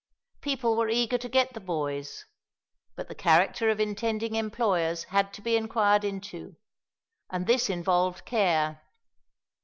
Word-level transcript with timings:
People 0.41 0.75
were 0.77 0.89
eager 0.89 1.19
to 1.19 1.29
get 1.29 1.53
the 1.53 1.59
boys, 1.59 2.25
but 2.95 3.07
the 3.07 3.13
character 3.13 3.69
of 3.69 3.79
intending 3.79 4.33
employers 4.33 5.03
had 5.03 5.31
to 5.33 5.43
be 5.43 5.55
inquired 5.55 6.03
into, 6.03 6.55
and 7.29 7.45
this 7.45 7.69
involved 7.69 8.25
care. 8.25 8.81